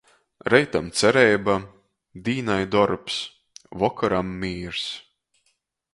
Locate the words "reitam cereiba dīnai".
0.53-2.59